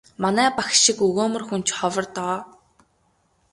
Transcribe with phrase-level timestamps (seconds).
[0.23, 2.37] Манай багш шиг өгөөмөр хүн ч ховор доо.